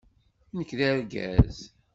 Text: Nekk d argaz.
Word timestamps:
Nekk 0.57 0.71
d 0.77 0.79
argaz. 0.89 1.57